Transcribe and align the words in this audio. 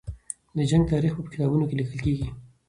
د 0.57 0.59
جنګ 0.69 0.83
تاریخ 0.91 1.11
به 1.15 1.21
په 1.25 1.29
کتابونو 1.33 1.65
کې 1.69 1.75
لیکل 1.79 1.99
کېږي. 2.05 2.27